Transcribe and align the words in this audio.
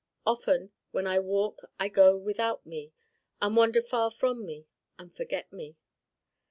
Often 0.25 0.71
when 0.89 1.05
I 1.05 1.19
walk 1.19 1.59
I 1.79 1.87
go 1.87 2.17
without 2.17 2.65
Me, 2.65 2.91
and 3.39 3.55
wander 3.55 3.83
far 3.83 4.09
from 4.09 4.43
Me, 4.47 4.65
and 4.97 5.15
forget 5.15 5.53
Me. 5.53 5.77